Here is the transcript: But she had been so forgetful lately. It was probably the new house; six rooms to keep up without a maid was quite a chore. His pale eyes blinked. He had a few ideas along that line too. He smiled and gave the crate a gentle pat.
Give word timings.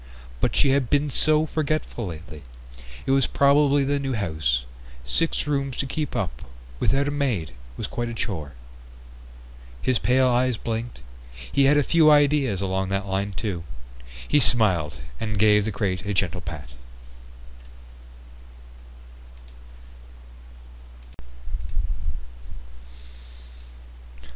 But 0.39 0.55
she 0.55 0.71
had 0.71 0.89
been 0.89 1.11
so 1.11 1.45
forgetful 1.45 2.07
lately. 2.07 2.41
It 3.05 3.11
was 3.11 3.27
probably 3.27 3.83
the 3.83 3.99
new 3.99 4.13
house; 4.13 4.65
six 5.05 5.45
rooms 5.45 5.77
to 5.77 5.85
keep 5.85 6.15
up 6.15 6.41
without 6.79 7.07
a 7.07 7.11
maid 7.11 7.51
was 7.77 7.85
quite 7.85 8.09
a 8.09 8.13
chore. 8.15 8.53
His 9.79 9.99
pale 9.99 10.27
eyes 10.27 10.57
blinked. 10.57 11.01
He 11.51 11.65
had 11.65 11.77
a 11.77 11.83
few 11.83 12.09
ideas 12.09 12.61
along 12.61 12.89
that 12.89 13.05
line 13.05 13.33
too. 13.33 13.63
He 14.27 14.39
smiled 14.39 14.95
and 15.19 15.37
gave 15.37 15.65
the 15.65 15.71
crate 15.71 16.03
a 16.03 16.15
gentle 16.15 16.41
pat. 16.41 16.69